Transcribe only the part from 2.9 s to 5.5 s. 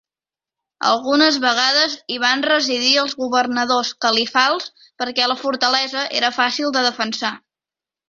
els governadors califals perquè la